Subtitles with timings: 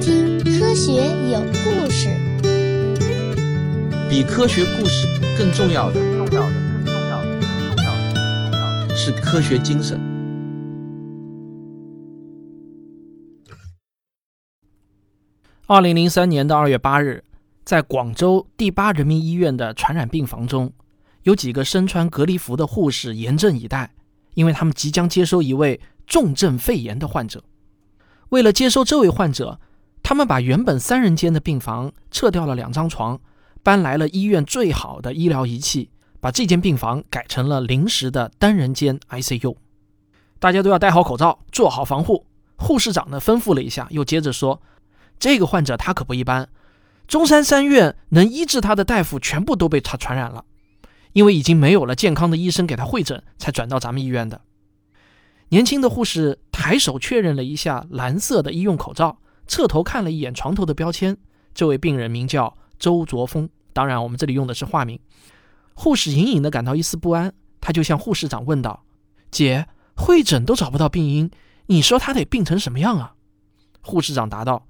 [0.00, 0.92] 听《科学
[1.30, 2.08] 有故事》。
[4.08, 6.54] 比科学故事更重要的，重要的，
[6.84, 7.84] 更重要的，更，重
[8.52, 9.98] 要的是科学精神。
[15.66, 17.24] 二零零三年的二月八日，
[17.64, 20.72] 在广州第八人民医院的传染病房中，
[21.24, 23.92] 有几个身穿隔离服的护士严阵以待，
[24.34, 27.42] 因为他们即将接收一位重症肺炎的患者。
[28.28, 29.58] 为了接收这位患者，
[30.08, 33.18] 他们把原本三人间的病房撤掉了两张床，
[33.64, 39.56] 搬来了医院最好的医疗仪器，把这间病房改成了临时的单人间 ICU。
[40.38, 42.24] 大家都要戴好口罩，做好防护。
[42.54, 44.62] 护士长呢吩咐了一下，又接着说。
[45.18, 46.48] 这个患者他可不一般，
[47.08, 50.44] 中山三院能医治他的大夫全部都被他传染了，
[51.14, 54.42] 因为已经没有了健康的医生给他会诊，才转到咱们医院的。
[55.48, 61.16] 年轻的护士抬手确认了一下蓝色的医用口罩，侧头看了一眼床头的标签，
[61.54, 64.98] 这位病人名叫周卓峰，当然我们这里用的是化名。
[65.74, 68.84] 护士隐隐的感到一丝不安，他就向护士长问道
[69.30, 71.30] ：“姐，会诊都找不到病因，
[71.66, 73.14] 你说他得病成什么样啊？”
[73.82, 74.66] 护士长答道。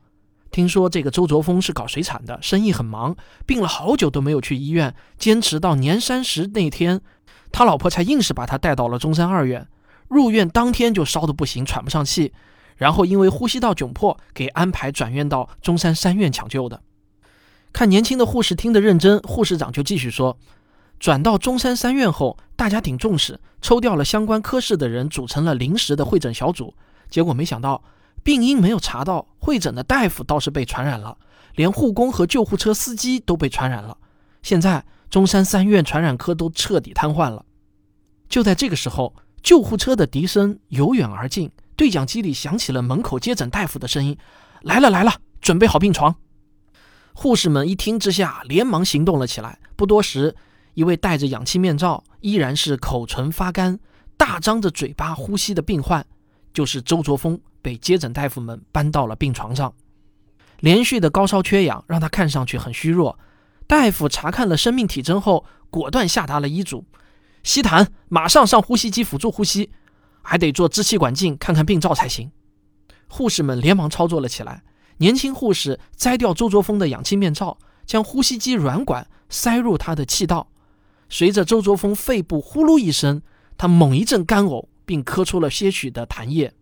[0.51, 7.01] 听说这个周卓峰是搞水产的，生意很忙，病了好久都没有去医院，坚持到年三十那天，
[7.53, 9.69] 他老婆才硬是把他带到了中山二院。
[10.09, 12.33] 入院当天就烧得不行，喘不上气，
[12.77, 16.83] 然后因为呼吸道窘迫，给安排转院到中山三院抢救的。
[17.73, 20.39] 看年轻的护士听得认真，护士长就继续说：
[20.99, 26.75] 转到中山三院后，大家挺重视，抽调了相关科室的人，组成了临时的会诊小组，
[27.11, 27.83] 结果没想到。
[28.23, 31.17] 病因没有查到，会诊的大夫倒是被传染了，
[31.55, 33.97] 连护工和救护车司机都被传染了。
[34.43, 37.45] 现在中山三院传染科都彻底瘫痪了。
[38.29, 44.17] 就在这个时候，救护车的笛声由远而近，对讲机里响起了门口接诊大夫的声音
[44.63, 46.17] ：“来了来了，准备好病床。”
[47.13, 49.59] 护士们一听之下，连忙行动了起来。
[49.77, 50.35] 不多时，
[50.75, 53.79] 一位戴着氧气面罩、依然是口唇发干、
[54.17, 56.05] 大张着嘴巴呼吸的病患，
[56.53, 57.39] 就是周卓峰。
[57.63, 59.75] 被接诊大夫们搬到了病床上，
[60.61, 63.19] 连续的高烧缺氧让他看上去很虚弱。
[63.67, 66.85] 大夫查看了生命体征后，果断下达了医嘱：
[67.43, 69.73] 吸痰，马上上呼吸机辅助呼吸，
[70.27, 72.33] 还得做支气管镜看看病灶才行。
[73.07, 74.65] 护士们连忙操作了起来。
[74.99, 80.49] 年轻护士摘掉周卓峰的氧气面罩，将呼吸机软管塞入他的气道。
[81.09, 83.23] 随着周卓峰肺部呼噜一声，
[83.57, 86.53] 他猛一阵干呕，并咳出了些许的痰液。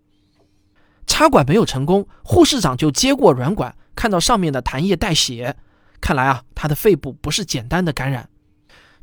[1.07, 5.57] 插管没有成功，护士长就接过软管，看到上面的痰液带血，
[6.01, 8.29] 看来啊，他的肺部不是简单的感染。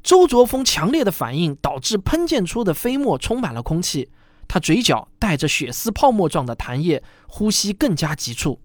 [0.03, 4.09] 周卓峰强烈的反应导致喷溅出的飞沫充满了空气，
[4.47, 8.59] 他嘴角带着血丝泡沫状的痰液，呼吸更加急促。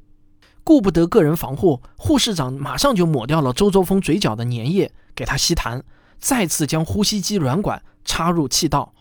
[0.65, 5.83] 顾不得个人防护，护士长马上就抹掉了周周峰嘴角的粘液，给他吸痰，
[6.19, 8.93] 再次将呼吸机软管插入气道。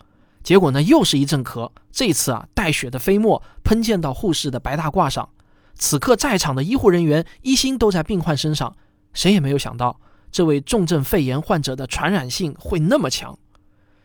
[0.44, 1.70] 结果呢，又是一阵咳。
[1.90, 5.28] 这次啊，带血的飞沫喷溅到护士的白大褂上。
[5.74, 8.76] 此刻在场的医护人员一心都在病患身上，
[9.12, 9.98] 谁也没有想到
[10.30, 13.36] 这位重症肺炎患者的传染性会那么强。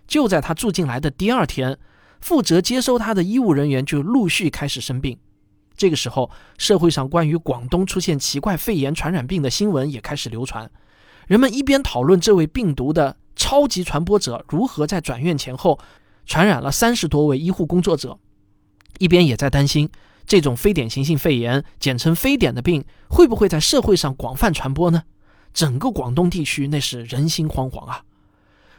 [0.08, 1.78] 就在他住进来的第二天，
[2.22, 5.18] 负责接收他的医务人员就陆续开始生病。
[5.76, 10.72] 这个时候，社会上关于广东出现奇怪肺炎传染病的新闻也开始流传。
[11.28, 15.78] 人们一边讨论这位病毒的超级传播者如何在转院前后。
[16.24, 18.18] 传染了三十多位医护工作者，
[19.00, 19.90] 一边也在担心
[20.26, 25.04] 这种非典型性肺炎，简称非典的病，会不会在社会上广泛传播呢？
[25.52, 28.04] 整个广东地区那是人心惶惶啊！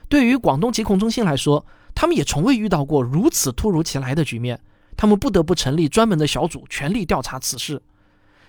[0.09, 4.61] 对于广东疾控中心来说，他们也从未遇到过如此突如其来的局面，
[4.97, 7.83] 他们不得不成立专门的小组，全力调查此事。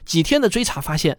[0.05, 1.17] 几天的追查发现，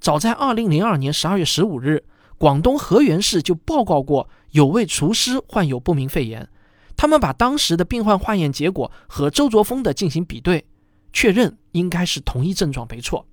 [0.00, 2.04] 早在二零零二年十二月十五日，
[2.38, 6.48] 广东河源市就报告过有位厨师患有不明肺炎。
[6.96, 10.66] 他们把当时的病患化验结果和周卓峰的进行比对，
[11.12, 13.26] 确认应该是同一症状，没错。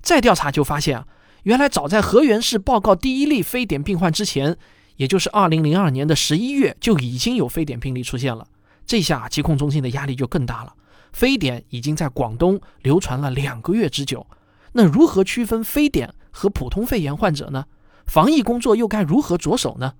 [0.00, 1.06] 再调查就发现啊，
[1.42, 4.56] 原来早在河源市报告第一例非典病患之前，
[4.98, 8.46] 也就是二零零二年的十一月，就已经有非典病例出现了。
[8.84, 10.74] 这下疾控中心的压力就更大了。
[11.12, 14.26] 非典已经在广东流传了两个月之久，
[14.72, 17.64] 那如何区分非典和普通肺炎患者呢？
[18.06, 19.94] 防疫工作又该如何着手呢？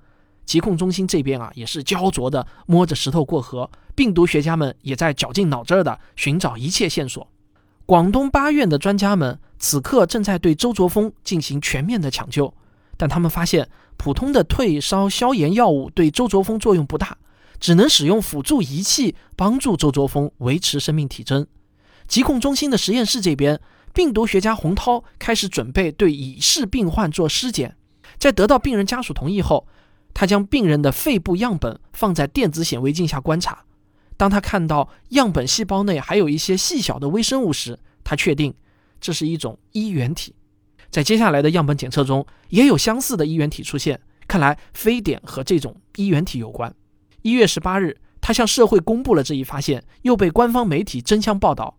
[0.44, 3.70] 疾控中心这边啊，也是焦灼的摸着石头过河。
[3.94, 7.30] 病毒学家们也在绞尽脑汁的寻找一切线索。
[7.84, 12.52] 广东八院的专家们此刻正在对周卓峰进行全面的抢救，
[12.96, 13.68] 但他们发现
[13.98, 17.18] 普通的退烧消炎药物对周卓峰作用不大，
[17.60, 21.46] 只能使用辅助仪器帮助周卓峰维持生命体征。
[22.06, 23.60] 疾控中心的实验室这边
[23.92, 27.76] 病毒学家洪涛开始准备对已逝病患做尸检，
[28.18, 29.66] 在得到病人家属同意后，
[30.14, 33.64] 他将病人的肺部样本放在电子显微镜下观察。
[34.16, 38.54] 当他看到样本细胞内还有一些细小的微生物时，他确定
[39.00, 40.34] 这是一种衣原体。
[40.90, 46.74] 在接下来的样本检测中，也有相似的衣原体出现，看来非典和这种衣原体有关。
[47.22, 51.76] 一月十八日，他向社会公布了这一发现，又被官方媒体争相报道。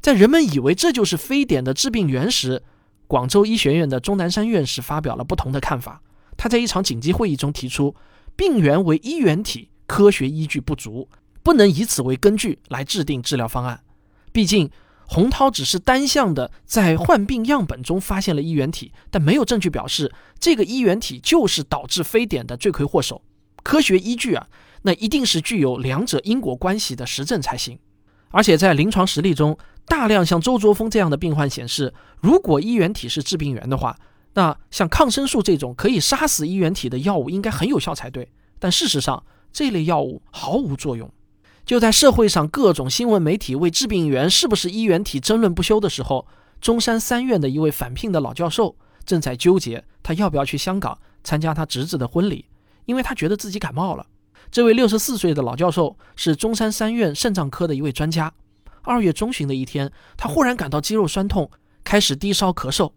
[0.00, 2.62] 在人们以为这就是非典的致病源时，
[3.06, 6.02] 广州医学院的钟南山院士发表了不同的看法。
[6.36, 7.94] 他在一场紧急会议中提出，
[8.34, 11.08] 病源为衣原体，科学依据不足，
[11.42, 13.80] 不能以此为根据来制定治疗方案。
[14.32, 14.70] 毕竟，
[15.12, 23.20] 洪涛只是单向的在患病样本中发现了衣原体，但没有证据表示这个衣原体就是导致非典的罪魁祸首。
[23.64, 24.46] 科学依据啊，
[24.82, 27.76] 那一定是具有两者因果关系的实证才行。
[28.30, 33.98] 而且在临床实例中，大量像周卓峰这样的病患显示，如果衣原体是致病源的话，
[34.34, 38.30] 那像抗生素这种可以杀死衣原体的药物应该很有效才对。
[38.60, 41.10] 但事实上，这类药物毫无作用。
[41.70, 46.26] 就在社会上各种新闻媒体为致病源是不是衣原体争论不休的时候，
[46.60, 48.74] 中山三院的一位返聘的老教授
[49.04, 52.46] 正在纠结他要不要去香港参加他侄子的婚礼，
[52.86, 54.04] 因为他觉得自己感冒了。
[54.50, 58.34] 这位六十四岁的老教授是中山三院肾脏科的一位专家。
[58.82, 61.48] 二月中旬的一天，他忽然感到肌肉酸痛，
[61.84, 62.90] 开始低烧咳嗽。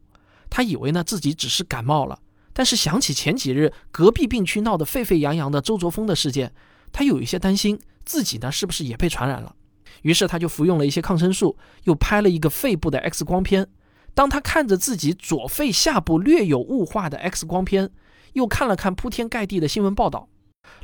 [0.49, 2.17] 他以为呢自己只是感冒了，
[2.53, 6.51] 但是想起前几日隔壁病区闹得沸沸扬扬的周卓峰的事件，
[6.91, 9.55] 他有一些担心自己呢是不是也被传染了。
[10.01, 13.67] 于是他就服用了一些抗生素，又拍了一个肺部的 X 光片。
[14.13, 17.89] 当他看着自己左肺下部略有雾化的 X 光片，
[18.33, 20.27] 又看了看铺天盖地的新闻报道。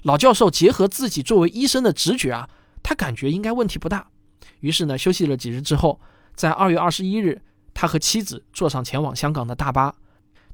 [0.03, 2.49] 老教授结合自己作为医生的直觉啊，
[2.81, 4.07] 他感觉应该问题不大。
[4.61, 5.99] 于是呢，休息了几日之后，
[6.35, 7.41] 在二月二十一日，
[7.73, 9.95] 他和妻子坐上前往香港的大巴。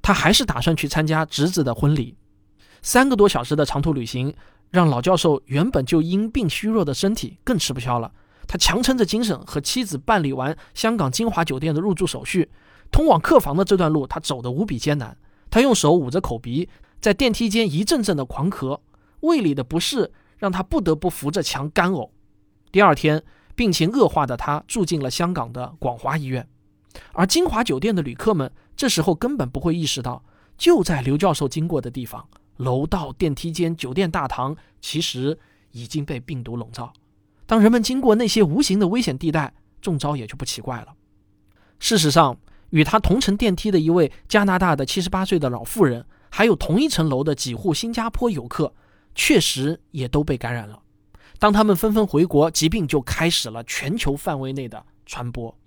[0.02, 2.16] 他还是打算去参加侄子的婚礼。
[2.84, 4.32] 三个多小时的长途旅行，
[4.70, 8.12] 让老教授原本就因病虚弱的身体更吃不消了。
[8.48, 12.50] 他强撑着精神和妻子办理完香港金华酒店的入住手续。
[12.92, 15.18] 通往客房的这段路，他走得无比艰难。
[15.50, 16.70] 他用手捂着口鼻，
[17.02, 18.80] 在电梯间一阵阵的狂咳。
[19.22, 22.12] 胃里的不适让他不得不扶着墙干呕。
[22.72, 23.24] 第二天，
[23.56, 26.48] 病情恶化的他住进了香港的广华医院。
[27.14, 30.24] 而金华酒店的旅客们这时候根本不会意识到，
[30.58, 32.28] 就在刘教授经过的地方，
[32.58, 35.38] 楼道、电梯间、酒店大堂，其实
[35.72, 36.94] 已经被病毒笼罩。
[37.46, 40.94] 当人们经过那些无形的危险地带，中招也就不奇怪了。
[41.80, 42.38] 事实上，
[42.70, 48.74] 与他同乘电梯的一位加拿大的七十八岁的老妇人，还有同一层楼的几户新加坡游客。
[49.18, 50.78] 确实也都被感染了。
[51.40, 55.58] 当他们纷纷回国，疾病就开始了全球范围内的传播。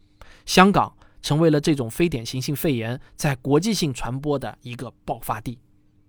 [0.44, 5.58] 香港成为了这种非典型性肺炎在国际性传播的一个爆发地。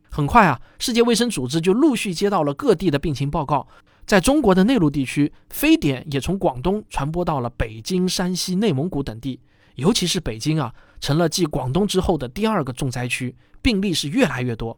[0.09, 3.67] 很快啊，世界卫生组织就陆续接到了各地的病情报告。
[4.05, 9.39] 在中国的内陆地区，非典也从广东传播到了北京、山西、内蒙古等地。
[9.75, 14.77] 尤其是北京啊，成了继广东之后的第二个重灾区，病例是越来越多。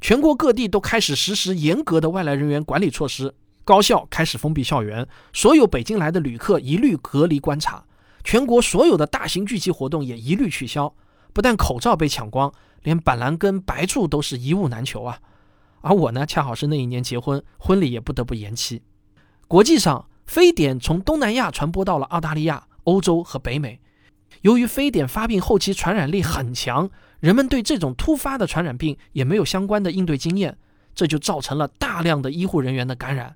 [0.00, 3.34] 全国各地都开始实施严格的外来人员管理措施，
[3.64, 7.82] 高校开始封闭校园，所有北京来的旅客一律隔离观察，
[8.22, 10.94] 全国所有的大型聚集活动也一律取消。
[11.32, 12.52] 不但口罩被抢光，
[12.86, 15.18] 连板蓝根、白醋都是一物难求啊！
[15.80, 18.80] 而我呢，恰好是那一年结婚，婚礼也不得不延期。
[19.48, 23.80] 国际上，非典从东南亚传播到了澳大利亚、欧洲和北美。
[24.42, 26.88] 由于非典发病后期传染力很强。
[27.18, 30.56] 人们对这种突发的传染病也没有相关的应对经验，
[30.94, 33.34] 这就造成了大量的医护人员的感染。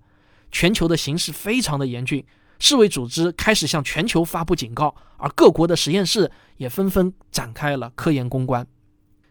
[0.52, 2.24] 全球的形势非常的严峻，
[2.60, 8.64] 世卫组织开始向全球发布警告，而各国的实验室也纷纷展开了科研攻关。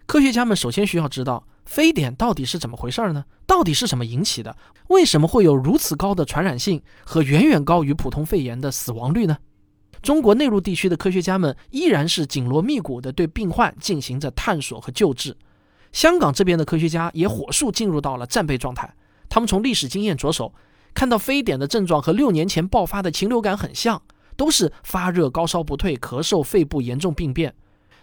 [0.09, 3.25] 科学家们首先需要知道非典到底是怎么回事儿呢？
[3.45, 4.57] 到底是什么引起的？
[4.87, 9.37] 为什么会有如此高的传染性和远远高于普通肺炎的死亡率呢？
[10.01, 15.37] 中国内陆地区的科学家们依然是紧锣密鼓地对病患进行着探索和救治。
[15.91, 18.91] 香港这边的科学家也火速进入到了战备状态。
[19.29, 20.51] 他们从历史经验着手，
[20.95, 24.01] 看到非典的症状和六年前爆发的禽流感很像，
[24.35, 27.53] 都是发热、高烧不退、咳嗽、肺部严重病变。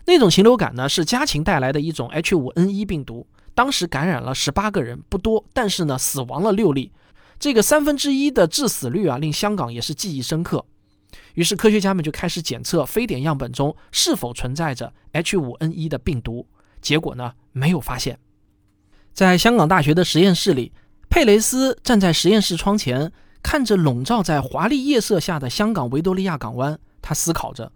[0.06, 6.92] 那种禽流感呢，是家禽带来的一种 H5N1 病毒，当时感染了十八个人，不多，但是呢，死亡了六例。
[7.38, 10.64] 这个三分之一的致死率啊，令香港也是记忆深刻。
[11.34, 16.46] 于是，科学家们就开始检测非典样本中是否存在着 H5N1 的病毒。
[16.80, 18.18] 结果呢，没有发现。
[19.12, 20.72] 在香港大学的实验室里，
[21.10, 26.78] 佩雷斯站在实验室窗前，看着笼罩在华丽夜色下的香港维多利亚港湾。
[27.02, 27.72] 他思考着：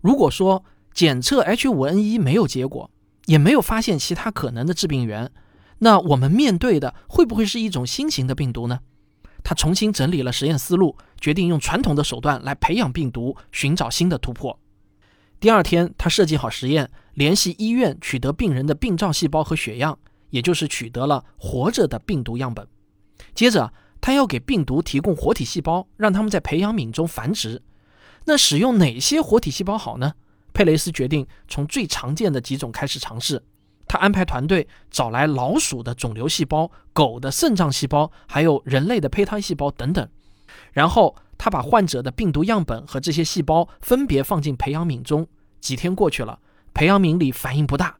[0.00, 0.64] 如果说
[0.94, 2.90] 检测 H5N1 没有结果，
[3.26, 5.30] 也没有发现其他可能的致病源，
[5.78, 8.80] 那我们面对的会不会是一种新型的病毒呢？
[9.44, 14.58] 他重新整理了实验思路，决定用传统的手段来培养病毒，寻找新的突破。
[15.40, 19.98] 第二天，他设计好实验，联系医院取得病人的病灶细胞和血样，
[20.30, 22.64] 也就是取得了活着的病毒样本。
[23.34, 27.62] 接着，他要给病毒提供活体细胞，让他们在培养皿中繁殖。
[28.26, 30.14] 那使用哪些活体细胞好呢？
[30.52, 33.42] 佩雷斯决定从最常见的几种开始尝试。
[33.88, 40.08] 他安排团队找来老鼠的肿瘤细胞、狗的肾脏细胞，还有人类的胚胎细胞等等。
[40.72, 45.26] 然后他把患者的病毒样本和这些细胞分别放进培养皿中。
[45.60, 46.38] 几天过去了，
[46.72, 47.98] 培养皿里反应不大。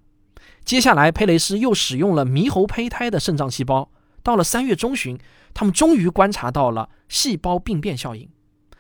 [0.65, 3.91] 接下来，佩雷斯又使用了猕猴胚胎的肾脏细胞。
[4.23, 5.19] 到了三月中旬，
[5.53, 8.31] 他们终于观察到了细胞病变效应。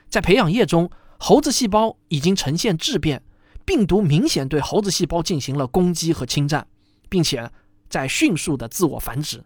[0.08, 3.22] 在培养液中，猴子细胞已经呈现质变，
[3.64, 6.66] 病毒明显对猴子细胞进行了攻击和侵占。
[7.12, 7.50] 并且
[7.90, 9.44] 在迅速的自我繁殖。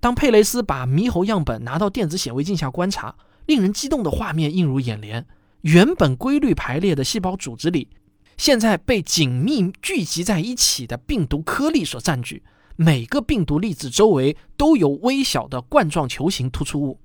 [0.00, 5.24] 当佩雷斯把猕猴样本拿到电子显微镜下观察，令人激动的画面映入眼帘。
[5.62, 7.88] 原本规律排列的细胞组织里，
[8.36, 12.42] 现在被紧密聚集在一起的病毒颗粒所占据。
[12.76, 17.00] 每个病毒粒子周围都有微小的冠状球形突出物。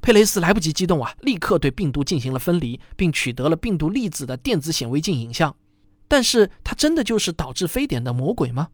[0.00, 5.54] 佩雷斯来不及激动啊，立刻对病毒进行了分离，并取得了病毒粒子的电子显微镜影像。
[6.06, 8.68] 但是，它真的就是导致非典的魔鬼吗？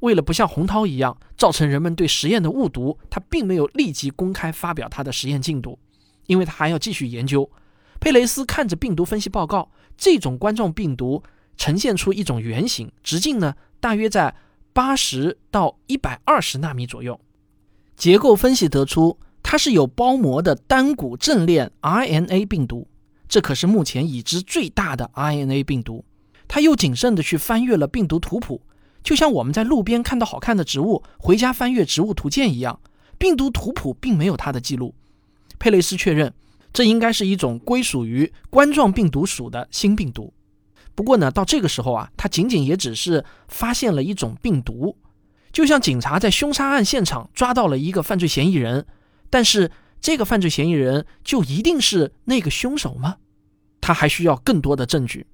[0.00, 5.78] 为了不像洪涛一样造成人们对实验的误读，他并没有立即公开发表他的实验进度，
[6.26, 7.50] 因为他还要继续研究。
[8.00, 11.22] 佩雷斯看着病毒分析报告，这种冠状病毒
[11.56, 14.34] 呈现出一种圆形，直径呢大约在
[14.72, 17.18] 八十到一百二十纳米左右。
[17.96, 19.18] 结构分析得出，
[19.50, 22.86] 它是有包膜的单股正链 RNA 病毒，
[23.26, 26.04] 这可是目前已知最大的 RNA 病毒。
[26.46, 28.60] 他又谨慎地去翻阅了病毒图谱。
[29.02, 32.78] 就像我们在路边看到好看的植物，回家翻阅植物图鉴一样，
[33.16, 34.94] 病毒图谱并没有它的记录。
[35.58, 36.34] 佩雷斯确认，
[36.74, 40.34] 这应该是一种归属于冠状病毒属的新病毒。
[40.94, 44.98] 不过呢，到这个时候啊，他仅仅也只是发现了一种病毒，
[45.50, 48.84] 就像警察在凶杀案现场抓到了一个犯罪嫌疑人，
[49.30, 49.70] 但是
[50.00, 53.16] 这个犯罪嫌疑人就一定是那个凶手吗？
[53.80, 55.26] 他还需要更多的证据。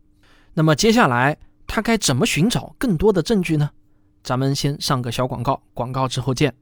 [0.54, 1.38] 那么接下来。
[1.66, 3.70] 他该怎么寻找更多的证据呢？
[4.22, 6.54] 咱们先上个小广告，广告之后见。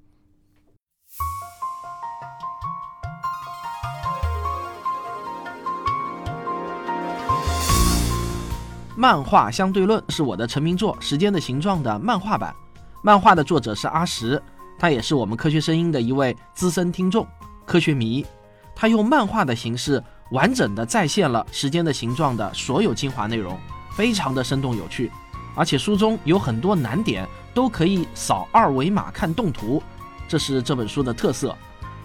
[8.97, 12.55] 漫画相对论是我的成名作《时间的形状》的漫画版，
[13.03, 14.41] 漫画的作者是阿石，
[14.83, 17.25] 他也是我们科学声音的一位资深听众、
[17.65, 18.27] 科学迷。
[18.75, 23.57] 他用漫画的形式完整的再现了《时间的形状》的所有精华内容。
[23.95, 25.09] 非常的生动有趣，
[25.55, 27.25] 而且书中有很多难点
[27.55, 29.81] 都可以扫二维码看动图，
[30.27, 31.57] 这是这本书的特色。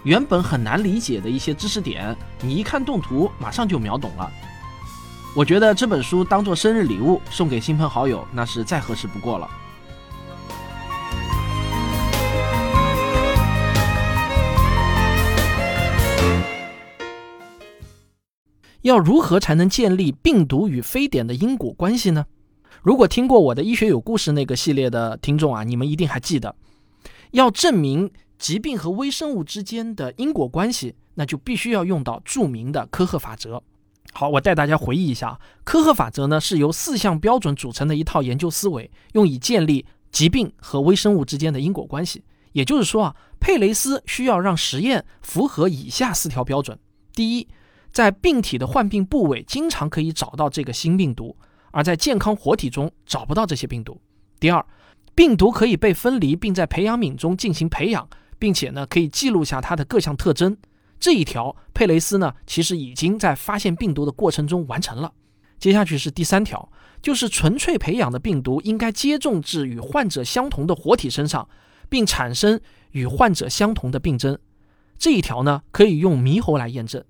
[0.04, 4.32] 原本很难理解的一些知识点，你一看动图马上就秒懂了。
[5.36, 9.50] 我觉得这本书当做生日礼物送给亲朋好友，那是再合适不过了。
[18.88, 22.26] 要如何才能建立病毒与非典的因果关系呢？
[22.82, 26.56] 如果听过我的医学有故事那个系列的听众啊，你们一定还记得，
[27.32, 33.62] 要证明疾病和微生物之间的因果关系，那就必须要用到著名的科赫法则。
[34.14, 42.24] 好，我带大家回忆一下，科赫法则呢是由四项标准组成的一套研究思维，用以建立疾病和微生物之间的因果关系。
[42.54, 46.80] 也就是说啊，佩雷斯需要让实验符合以下四条标准：
[47.14, 47.48] 第一。
[47.98, 51.36] 在病体的患病部位，经常可以找到这个新病毒，
[51.72, 54.00] 而在健康活体中找不到这些病毒。
[54.40, 54.64] 第二，
[55.16, 60.56] 病毒可以被分离，并在培养皿中进行培养，并且呢，可以记录下它的各项特征。
[61.00, 65.12] 这一条，佩雷斯呢，其实已经在发现病毒的过程中完成了。
[65.58, 71.50] 接下去是第三条，就是纯粹培养的病毒应该接种至与患者相同的活体身上，
[71.90, 72.62] 并产生
[72.92, 74.38] 与患者相同的病征。
[75.00, 77.04] 这一条呢，可以用猕猴来验证。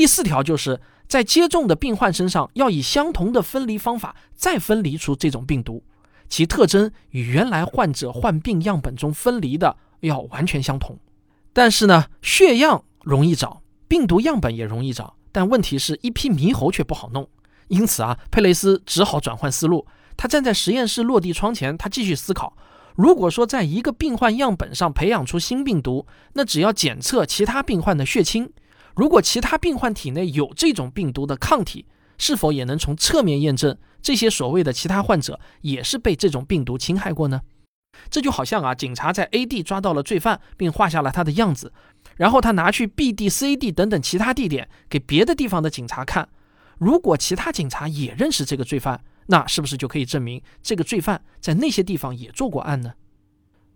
[0.00, 5.84] 第四条就是在接种的病患身上，要以相同的分离方法再分离出这种病毒，
[6.26, 10.98] 其特征与原来患者患病样本中分离的要完全相同。
[11.52, 17.28] 但是呢，血样容易找，病毒样本也容易找，但问题是一批猕猴却不好弄。
[17.68, 19.86] 因此啊，佩雷斯只好转换思路。
[20.16, 22.56] 他站在实验室落地窗前，他继续思考：
[22.96, 28.50] 如果说在一个病患样本上培养出新病毒，那只要检测其他病患的血清。
[28.94, 31.86] 如果其他病患体内有这种病毒的抗体，
[32.18, 37.40] 是否也能从侧面验证这些所谓的其他患者也是被这种病毒侵害过呢？
[38.08, 41.72] 这就好像啊，警察在 A 地抓到了罪犯，并画下了他的样子，
[42.16, 46.28] 然后他拿去 B 地、C 地等等其他地点给别的地方的警察看。
[46.78, 52.92] 如果其他警察也认识这个罪犯，那是不是就可以证明这个罪犯在那些地方也做过案呢？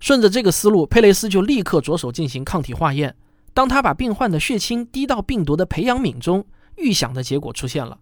[0.01, 3.17] 顺着这个思路，佩雷斯就立刻着手进行抗体化验。
[3.55, 6.45] 当他把病患的血清滴到病毒的培养皿中，
[6.77, 7.99] 预想的结果出现了：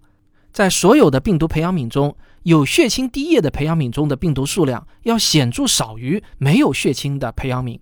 [0.50, 7.78] 在所有的病毒培养皿中，有血清滴液的培养皿中的病毒数量要显著少于没有血清的培养皿。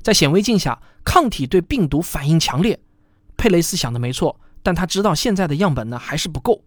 [0.00, 2.78] 在显微镜下，抗体对病毒反应强烈。
[3.36, 6.62] 佩雷斯想的没错，但他知道现在的样本呢还是不够。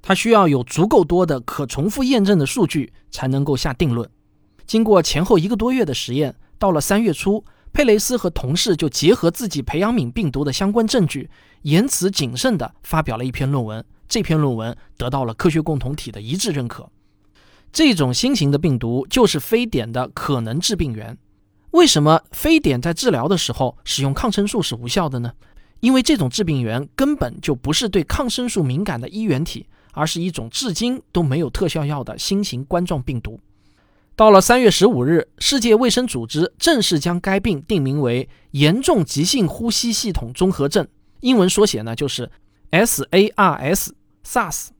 [0.00, 4.08] 他需要有足够多的可重复验证的数据才能够下定论。
[4.66, 11.30] 经过前后一个多月的实验，到了三月初，佩雷斯和同事就结合自己培养皿病毒的相关证据，
[11.62, 13.84] 言辞谨慎地发表了一篇论文。
[14.08, 16.90] 这篇论文得到了科学共同体的一致认可。
[17.72, 21.16] 这种新型的病毒就是非典的可能致病源。
[21.72, 25.32] 为什么非典在治疗的时候使用抗生素是无效的呢？
[25.80, 29.66] 因为这种致病源根本就不是对抗生素敏感的衣原体。
[29.92, 33.40] 而是一种至今都没有特效药的新型冠状病毒。
[34.18, 40.88] 到了三月十五日，世界卫生组织正式将该病定名为严重急性呼吸系统综合症，
[41.20, 42.28] 英文缩写呢就是
[42.72, 44.70] SARS（SARS）。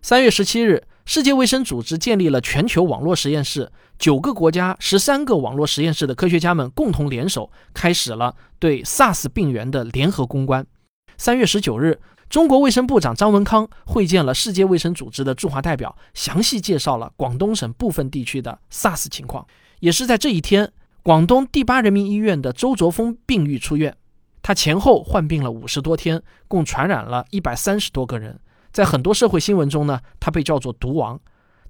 [0.00, 10.66] 三月十七日，世界卫生组织建立了全球网络实验室，九个国家、十三个网络实验室的科学家们共同联手，开始了对 SARS 病原的联合攻关。
[11.18, 12.00] 三月十九日。
[12.28, 19.46] 中国卫生部长张文康会见了世界卫生组织的驻华代表，详细介绍了广东省部分地区的 SARS 情况。
[19.80, 20.70] 也是在这一天，
[21.02, 23.96] 广东第八人民医院的周卓峰病愈出院。
[24.42, 28.38] 他前后患病了五十多天，共传染了一百三十多个人。
[28.72, 31.18] 在很多社会新闻中呢，他被叫做“毒王”。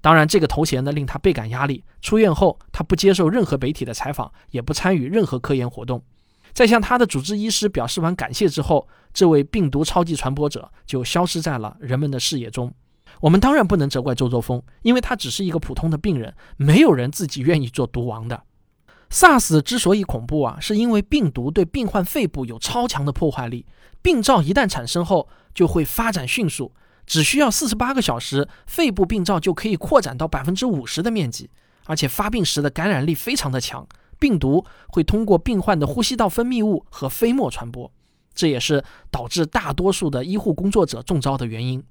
[0.01, 1.83] 当然，这个头衔呢令他倍感压力。
[2.01, 6.03] 出院后，他不接受任何媒体的采访，也不参与任何科研活动。
[6.53, 12.73] 在向他的主治医师表示完感谢之后，这位病毒超级传播者就消失在了人们的视野中。
[13.21, 18.43] 我们当然不能责怪周作峰，因为他只是一个普通的病人，没有人自己愿意做毒王的。
[19.09, 23.65] SARS 之所以恐怖啊，是因为病毒对病患肺部有超强的破坏力，
[24.01, 26.71] 病灶一旦产生后就会发展迅速，
[27.07, 31.49] 只需要四十八个小时，肺部病灶就可以扩展到百分之五十的面积，
[31.87, 33.87] 而且发病时的感染力非常的强。
[34.19, 37.91] 病毒会通过病患的呼吸道分泌物和飞沫传播，
[38.35, 41.81] 这也是导致大多数的医护工作者中招的原因。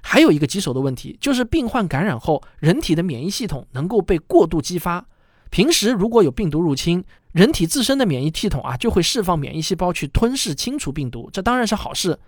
[0.00, 5.06] 还有一个棘手的问题，就是病患感染后，人体的免疫系统能够被过度激发。
[5.50, 12.18] 平时如果有病毒入侵，人体自身的免疫系统啊就会释放免疫细胞去吞噬清除病毒，这当然是好事。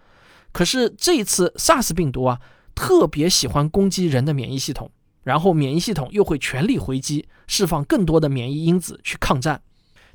[0.52, 2.40] 可是这一次 SARS 病毒啊，
[2.74, 4.90] 特别喜欢攻击人的免疫系统。
[5.24, 9.60] 然后免疫系统又会全力回击，释放更多的免疫因子去抗战。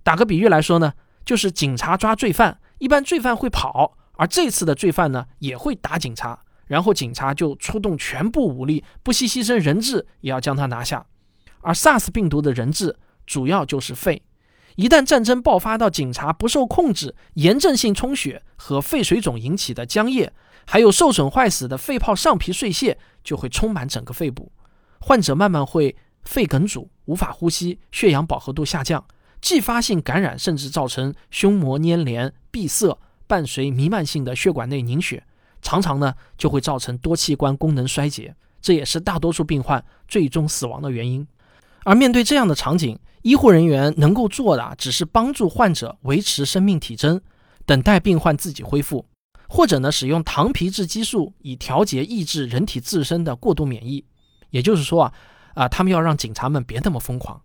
[0.01, 0.93] 打个比喻来说呢，
[1.25, 11.05] 就是警察抓罪犯，一般罪犯会跑，而这次的罪犯呢也会打警察，然后警察就出动全部武力，不惜牺牲人质也要将他拿下。
[11.61, 12.95] 而 SARS 病毒的人质
[13.25, 14.21] 主要就是肺，
[14.75, 20.31] 一旦战争爆发到警察不受控制，炎症性充血和肺水肿引起的浆液，
[20.65, 24.51] 还有受损坏死的肺泡上皮碎屑，就会充满整个肺部。
[24.99, 29.03] 患者慢慢会肺梗阻，无法呼吸，血氧饱和度下降，
[29.41, 35.23] 继发性感染甚至造成胸膜粘连、闭塞，伴随弥漫性的血管内凝血，
[35.61, 41.25] 常常呢就会造成多器官功能衰竭，这也是大多数病患最终死亡的原因。
[41.85, 47.19] 而面对这样的场景，医护人员能够做的只是帮助患者维持生命体征，
[47.65, 49.05] 等待病患自己恢复，
[49.47, 54.03] 或者呢使用糖皮质激素以调节抑制人体自身的过度免疫。
[54.49, 55.13] 也就是说啊，
[55.53, 57.41] 啊，他们要让警察们别那么疯狂，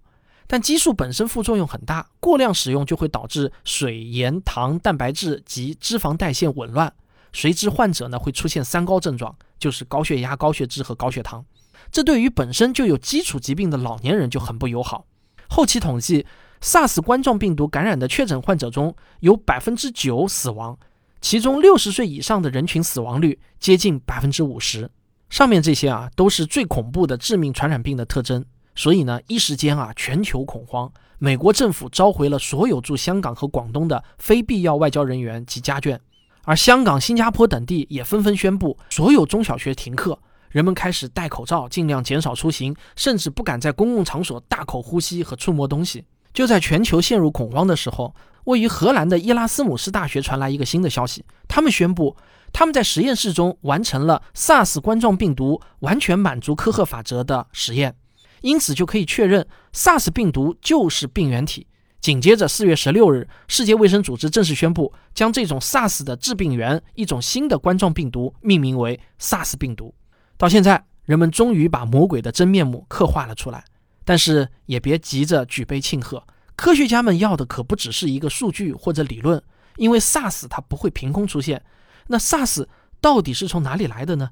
[0.46, 6.92] 但激素本身副作用很大，过量使用就会导致水、盐、糖、蛋白质及脂肪代谢紊乱，
[7.32, 11.44] 随之患者呢会出现三高症状，就是高血压、高血脂和高血糖。
[11.90, 15.06] 这对于本身就有基础疾病的老年人就很不友好。
[15.48, 16.26] 后期统计
[16.60, 20.78] ，SARS 冠状病毒感染的确诊患者中有百分之九死亡，
[21.20, 24.90] 其中六十岁以上的人群死亡率接近百分之五十。
[25.34, 28.44] 上面这些啊，都是最恐怖的致命传染病的特征。
[28.76, 30.88] 所以呢，一时间啊，全球恐慌。
[31.18, 35.98] 美国政府召回了所有驻香港和广东的非必要外交人员及家眷，
[36.44, 40.16] 而香港、新加坡等地也纷纷宣布所有中小学停课，
[40.50, 46.04] 人们开始戴口罩，尽量减少出行，甚至不敢在公共场所大口呼吸和触摸东西。
[46.32, 52.16] 就在全球陷入恐慌的时候，位于荷兰的伊拉斯姆斯大学传来一个新的消息，他们宣布。
[52.54, 57.96] 他们在实验室中完成了 SARS 冠状病毒完全满足科赫法则的实验，
[58.42, 61.66] 因此就可以确认 SARS 病毒就是病原体。
[62.00, 69.92] 紧接着，四月十六日，世界卫生组织正式宣布，将这种 SARS 的致病源，一种新的冠状病毒，命名为 SARS 病毒。
[70.36, 73.64] 到现在，人们终于把魔鬼的真面目刻画了出来。
[74.04, 79.42] 但是也别急着举杯庆贺，科学家们要的可不只是一个数据或者理论，
[79.76, 81.60] 因为 SARS 它不会凭空出现。
[82.08, 82.66] 那 SARS
[83.00, 84.30] 到底是从哪里来的呢？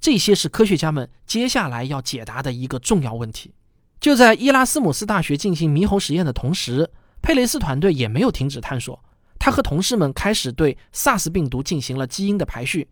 [0.00, 3.54] 这些是科学家们接下来要解答的一个重要问题。
[4.00, 6.90] 就在伊拉斯姆斯大学进行猕猴实验的同时，
[7.22, 9.02] 佩雷斯团队也没有停止探索。
[9.38, 12.88] 他和同事们开始对 SARS 病毒进行了基因的排序，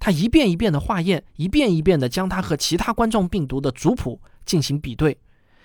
[0.00, 5.18] 他一遍一遍的化验，一遍一遍的将它和其他冠状病毒的族谱进行比对，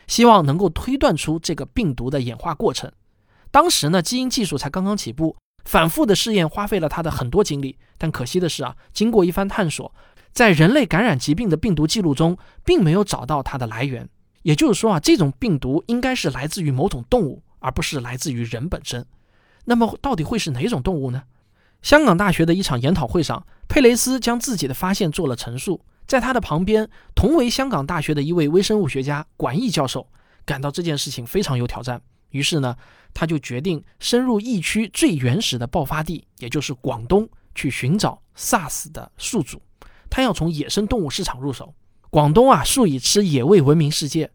[0.08, 2.92] 希望能够推断出这个病毒的演化过程。
[3.50, 5.36] 当时呢，基因技术才刚刚起步。
[5.66, 9.94] 反复的试验花费了他的很多精力，但可惜的是啊，经过一番探索，
[10.32, 14.08] 在人类感染疾病的病毒记录中，并没有找到它的来源。
[14.44, 19.06] 也就是说啊，这种病毒应该是来自于某种动物，而不是来自于人本身。
[19.66, 21.24] 那么，到底会是哪种动物呢？
[21.84, 25.86] 香港大学的一场研讨会上，佩雷斯将自己的发现做了陈述。
[26.08, 30.08] 在他的旁边，同为香港大学的一位微生物学家管义教授，
[30.44, 32.02] 感到这件事情非常有挑战。
[32.32, 32.76] 于是呢，
[33.14, 39.62] 他就决定深入疫区最原始的爆发地，也就是广东，去寻找 SARS 的宿主。
[40.10, 41.74] 他要从野生动物市场入手。
[42.10, 44.32] 广东啊，素以吃野味闻名世界，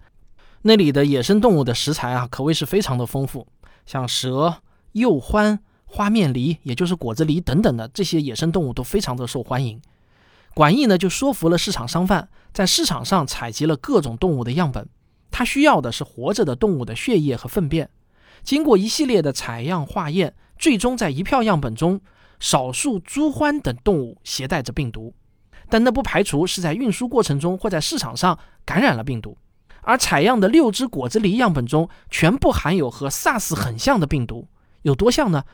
[0.63, 3.47] 那里的野生动物的食材啊，可谓是非常的丰富，
[3.85, 4.63] 像蛇、
[4.95, 9.79] 鼬獾、花面狸，也就是果子狸等等的这些野生动物都非常的受欢迎。
[10.55, 14.89] 管义呢，就说服了市场商贩，在市场上采集了各种动物的样本。
[15.31, 17.91] 他需要的是活着的动物的血液和粪便。
[18.43, 22.01] 经过一系列的采样化验，最终在一票样本中，
[22.39, 25.15] 少数猪獾等动物携带着病毒，
[25.69, 29.37] 但那不排除是在运输过程中或在市场上感染了病毒。
[29.83, 34.49] 而采样的六只果子狸样本中，全部含有和 SARS 很像的病毒。
[34.83, 35.45] 有多像呢？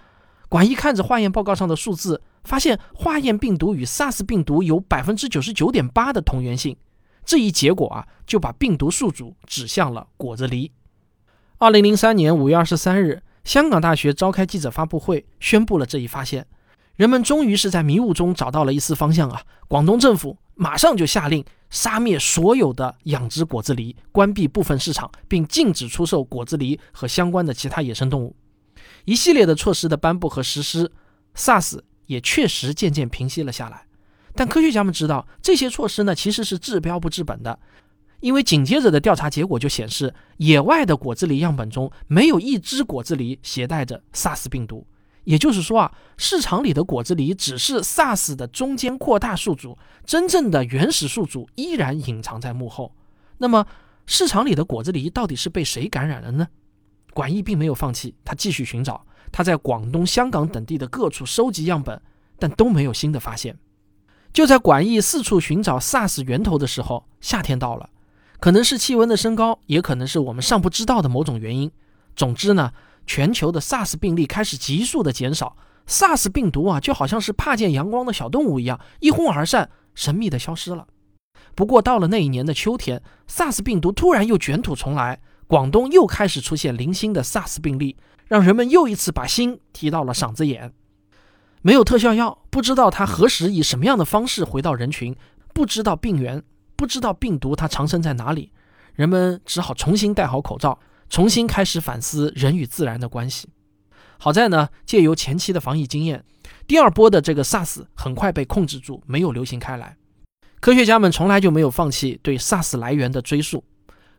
[0.49, 6.77] 管一看着化验报告上的数字，发现化验病毒与 SARS 病毒有百分之九十九点八的同源性。
[7.25, 10.71] 这一结果啊，就把病毒宿主指向了果子狸。
[11.59, 16.47] 二零零三年五月二十三日，香港大学召开记者发布会，宣布了这一发现。
[16.97, 19.43] 人们终于是在迷雾中找到了一丝方向啊！
[19.67, 28.37] 广东政府马上就下令杀灭所有的养殖果子狸，关闭部分市场，并禁止出售果子狸和相关的其他野生动物。
[29.07, 30.93] 一系列的措施的颁布和实施
[31.35, 33.87] ，SARS 也确实渐渐平息了下来。
[34.35, 37.59] 但科学家们知道，这些措施呢其实是治标不治本的，
[38.21, 44.87] 因为紧接着的调查结果就显示，野外的果子狸样本中没有一只果子狸携带着 SARS 病毒。
[45.25, 52.93] 也就是说啊，市场里的果子狸只是 SARS 的中间扩大宿主，真正的原始宿主依然隐藏在幕后。
[53.39, 53.65] 那么，
[54.07, 56.49] 市场里的果子狸到底是被谁感染了呢？
[57.13, 62.01] 管义并没有放弃，他继续寻找，他在广东、香港等地的各处收集样本，
[62.39, 63.57] 但都没有新的发现。
[64.33, 67.91] 就在管义四处寻找 SARS 源头的时候，夏天到了，
[68.41, 71.71] 可能是气温的升高，也可能是我们尚不知道的某种原因。
[72.17, 72.73] 总之呢，
[73.07, 80.87] 全球的 SARS 病例开始急速的减少，SARS 病毒啊，就好像是怕见阳光的小动物一样，一哄而散，神秘的消失了。
[81.55, 87.97] 不过到了那一年的秋天，SARS 病毒突然又卷土重来，广东又开始出现零星的 SARS 病例，
[88.29, 90.73] 让人们又一次把心提到了嗓子眼。
[91.63, 95.17] 没有特效药，不知道它何时以什么样的方式回到人群，
[95.55, 96.43] 不知道病源，
[96.75, 98.53] 不知道病毒它藏身在哪里，
[98.95, 103.49] 人们只好重新戴好口罩，重新开始反思人与自然的关系。
[104.19, 106.25] 好在呢，借由前期的防疫经验，
[106.67, 109.97] 第二波的这个 SARS 很快被控制住，没有流行开来。
[110.61, 113.65] 科学家们从来就没有放弃对 SARS 来源的追溯。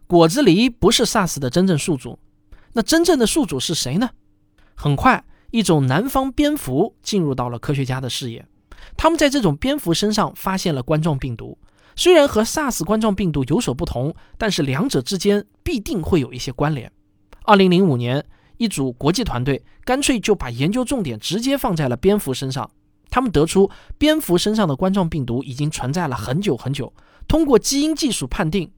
[0.08, 2.18] 果子狸不是 SARS 的真正宿主，
[2.72, 4.10] 那真正的宿主是谁呢？
[4.76, 5.24] 很快。
[5.54, 8.44] 一种南方蝙蝠进入到了科学家的视野，
[8.98, 11.56] 他们在这种蝙蝠身上发现了冠状病毒。
[11.96, 16.92] 虽然和 SARS 冠状病毒有所不同，但是两者之间必定会有一些关联。
[17.44, 18.26] 二零零五年，
[18.58, 22.72] 一组国际团队干脆就把研究重点直接放在了蝙蝠身上。
[23.12, 26.92] 他们得出，蝙蝠身上的冠状病毒已经存在了很久很久。
[27.28, 28.72] 通过基因技术判定，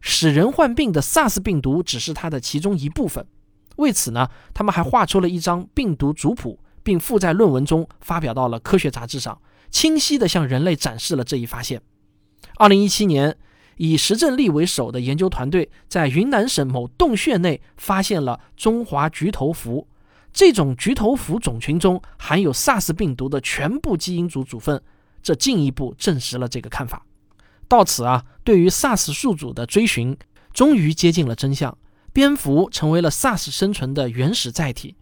[0.00, 3.26] 使人患病的 SARS 病毒只是它的其中一部分。
[3.82, 9.40] 为此呢，他们还画出了一张病毒族谱，并附在论文中发表到了科学杂志上，
[9.70, 11.82] 清晰地向人类展示了这一发现。
[12.56, 13.36] 二零一七年，
[13.76, 19.88] 以石正丽为首的研究团队在云南省某洞穴内发现了中华菊头蝠，
[20.32, 24.80] 这种菊头蝠种群中含有 SARS 病毒的全部基因组组分，
[25.22, 27.04] 这进一步证实了这个看法。
[27.66, 30.16] 到此啊，对于 SARS 宿主的追寻
[30.52, 31.76] 终于接近了真相，
[32.12, 34.96] 蝙蝠成为了 SARS 生存的原始载体。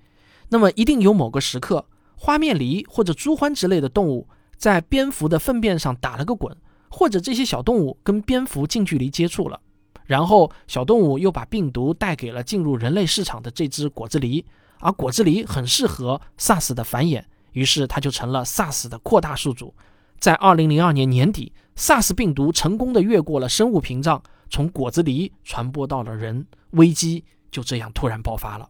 [0.49, 6.57] 那么，一定有某个时刻，花面狸或者猪獾之类的动物在蝙蝠的粪便上打了个滚，
[6.89, 9.61] 或者这些小动物跟蝙蝠近距离接触了，
[10.07, 14.45] 然后小动物又把病毒带给了进入人类市场的这只果子狸，
[14.81, 19.75] 而果子狸很适合 SARS 的繁衍，于是它就成了 SARS 的扩大宿主。
[20.19, 28.69] 在二零零二年年底，SARS 病毒成功的越过了生物屏障，从果子狸传播到了人，危机就这样突然爆发了。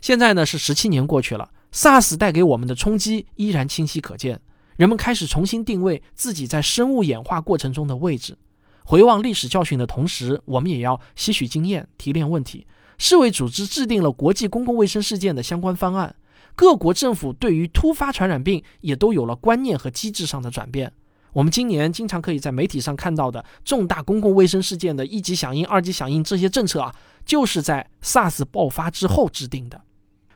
[0.00, 4.40] 现在呢是十七年过去了，SARS 带给我们的冲击依然清晰可见。
[4.76, 8.38] 人们开始重新定位自己在生物演化过程中的位置。
[8.84, 12.66] 回望历史教训的同时，我们也要吸取经验，提炼问题。
[12.98, 16.16] 世卫组织制定了国际公共卫生事件的相关方案，
[16.54, 20.92] 各国政府对于突发传染病也都有了观念和机制上的转变。
[21.32, 29.80] 我们今年经常可以在媒体上看到的重大公共卫生事件的一级响应、二级响应这些政策啊，就是在 SARS 爆发之后制定的。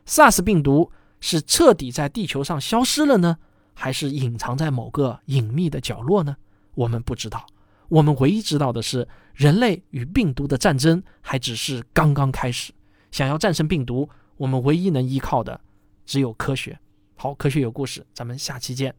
[0.06, 3.38] SARS 病毒是彻底在地球上消失了呢，
[3.72, 6.36] 还是隐藏在某个隐秘的角落呢？
[6.74, 7.46] 我们不知道。
[7.88, 12.72] 我们唯一知道的是，人类与病毒的战争还只是刚刚开始。
[13.10, 15.60] 想要战胜病毒，我们唯一能依靠的
[16.06, 16.78] 只有科学。
[17.14, 18.94] 好，科学有故事，咱们下期见。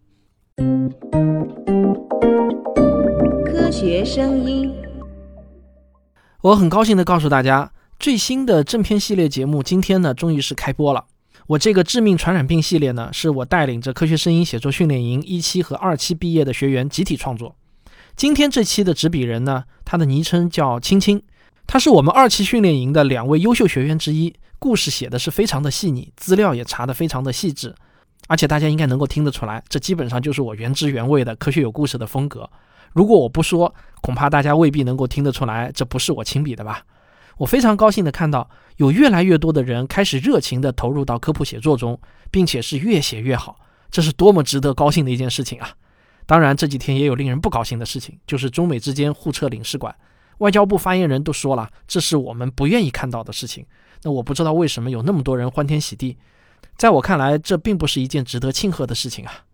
[3.45, 4.71] 科学声音，
[6.41, 7.71] 我很高兴的告诉大家。
[7.99, 11.05] 最新的正片系列节目今天呢，终于是开播了。
[11.47, 17.55] 我这个致命传染病系列呢，是我带领着科学声音写作训练营一期和二期毕业的学员集体创作。
[18.15, 21.21] 今天这期的执笔人呢，他的昵称叫青青，
[21.65, 24.33] 他是我们二期训练营的两位优秀学员之一。
[24.57, 27.75] 故事写的是非常的细腻，资料也查得非常的细致，
[28.27, 32.49] 而且大家应该能够听得出来，这基本上就是我原汁原味的科学有故事的风格。
[32.93, 36.83] 如果我不说，恐怕大家未必能够听得出来，这不是我亲笔的吧？
[37.37, 41.99] 我非常高兴地看到有越来越多的人开始热情地投入到科普写作中，
[42.31, 43.59] 并且是越写越好，
[43.91, 45.69] 这是多么值得高兴的一件事情啊！
[46.25, 49.93] 当然这几天也有令人不高兴的事情，就是中美之间互撤领事馆，
[50.37, 53.65] 外交部发言人都说了，这是我们不愿意看到的事情。
[54.03, 56.17] 那我不知道为什么有那么多人欢天喜地，
[56.77, 59.45] 在我看来，这并不是一件值得庆贺的事情啊！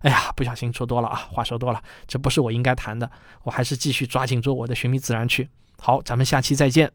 [0.00, 3.10] 哎呀，不小心说多了啊，话说多了，这不是我应该谈的，
[3.42, 5.48] 我还是继续抓紧做我的寻觅自然去。
[5.78, 6.90] 好，咱们下期再见。